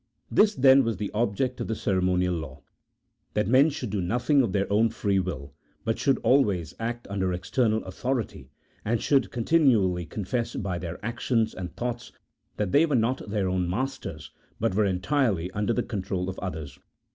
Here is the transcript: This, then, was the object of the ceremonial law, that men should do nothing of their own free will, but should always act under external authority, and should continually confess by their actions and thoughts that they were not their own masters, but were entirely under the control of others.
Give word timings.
This, 0.31 0.55
then, 0.55 0.83
was 0.83 0.97
the 0.97 1.11
object 1.13 1.61
of 1.61 1.67
the 1.67 1.75
ceremonial 1.75 2.33
law, 2.33 2.63
that 3.35 3.47
men 3.47 3.69
should 3.69 3.91
do 3.91 4.01
nothing 4.01 4.41
of 4.41 4.51
their 4.51 4.65
own 4.73 4.89
free 4.89 5.19
will, 5.19 5.53
but 5.85 5.99
should 5.99 6.17
always 6.23 6.73
act 6.79 7.05
under 7.07 7.31
external 7.31 7.83
authority, 7.85 8.49
and 8.83 8.99
should 8.99 9.29
continually 9.29 10.07
confess 10.07 10.55
by 10.55 10.79
their 10.79 10.97
actions 11.05 11.53
and 11.53 11.75
thoughts 11.75 12.11
that 12.57 12.71
they 12.71 12.87
were 12.87 12.95
not 12.95 13.29
their 13.29 13.47
own 13.47 13.69
masters, 13.69 14.31
but 14.59 14.73
were 14.73 14.85
entirely 14.85 15.51
under 15.51 15.71
the 15.71 15.83
control 15.83 16.29
of 16.29 16.39
others. 16.39 16.79